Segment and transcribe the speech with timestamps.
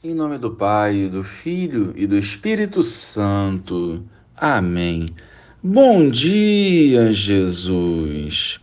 [0.00, 4.04] Em nome do Pai, do Filho e do Espírito Santo.
[4.36, 5.12] Amém.
[5.60, 8.60] Bom dia, Jesus.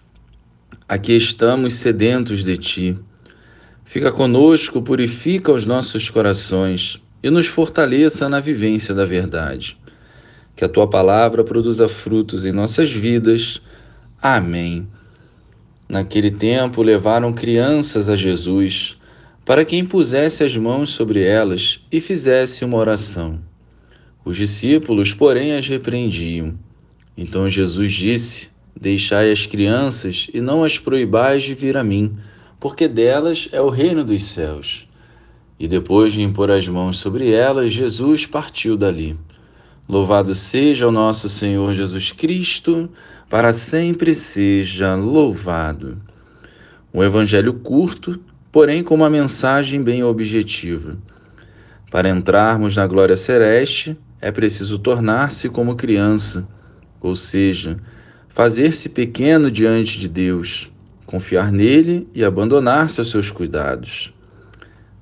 [0.87, 2.99] Aqui estamos sedentos de Ti.
[3.83, 9.77] Fica conosco, purifica os nossos corações e nos fortaleça na vivência da verdade.
[10.55, 13.61] Que a Tua palavra produza frutos em nossas vidas.
[14.21, 14.87] Amém.
[15.89, 18.97] Naquele tempo levaram crianças a Jesus
[19.45, 23.39] para que impusesse as mãos sobre elas e fizesse uma oração.
[24.25, 26.55] Os discípulos, porém, as repreendiam.
[27.15, 32.17] Então Jesus disse: Deixai as crianças e não as proibais de vir a mim,
[32.59, 34.87] porque delas é o reino dos céus.
[35.59, 39.15] E depois de impor as mãos sobre elas, Jesus partiu dali.
[39.87, 42.89] Louvado seja o nosso Senhor Jesus Cristo,
[43.29, 46.01] para sempre seja louvado.
[46.91, 48.19] Um evangelho curto
[48.55, 50.97] porém com uma mensagem bem objetiva.
[51.91, 56.47] Para entrarmos na glória celeste, é preciso tornar-se como criança,
[57.01, 57.77] ou seja,
[58.29, 60.71] fazer-se pequeno diante de Deus,
[61.05, 64.13] confiar nele e abandonar-se aos seus cuidados.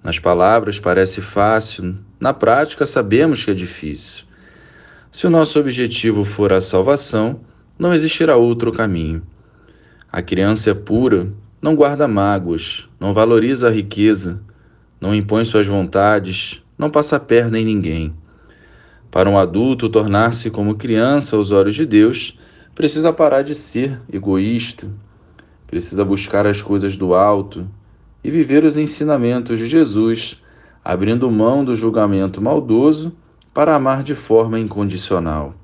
[0.04, 4.24] Nas palavras parece fácil, na prática sabemos que é difícil.
[5.12, 7.40] Se o nosso objetivo for a salvação,
[7.78, 9.22] não existirá outro caminho.
[10.12, 11.28] A criança é pura
[11.64, 14.42] não guarda mágoas, não valoriza a riqueza,
[15.00, 18.14] não impõe suas vontades, não passa perna em ninguém.
[19.10, 22.38] Para um adulto tornar-se como criança aos olhos de Deus,
[22.76, 24.90] precisa parar de ser egoísta,
[25.66, 27.66] precisa buscar as coisas do alto
[28.22, 30.42] e viver os ensinamentos de Jesus,
[30.84, 33.16] abrindo mão do julgamento maldoso
[33.54, 35.56] para amar de forma incondicional.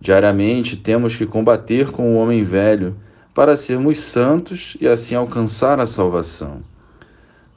[0.00, 2.94] Diariamente temos que combater com o homem velho
[3.40, 6.60] para sermos santos e assim alcançar a salvação.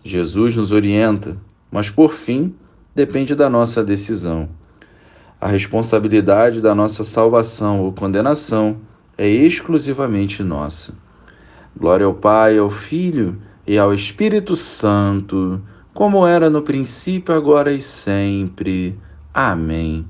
[0.01, 1.35] Jesus nos orienta,
[1.69, 2.55] mas por fim
[2.95, 4.47] depende da nossa decisão.
[5.41, 8.77] A responsabilidade da nossa salvação ou condenação
[9.17, 10.93] é exclusivamente nossa.
[11.75, 15.61] Glória ao Pai, ao Filho e ao Espírito Santo,
[15.93, 18.97] como era no princípio, agora e sempre.
[19.33, 20.05] Amém.